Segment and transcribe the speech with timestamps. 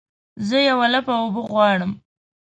[0.47, 1.97] زه یوه لپه اوبه غواړمه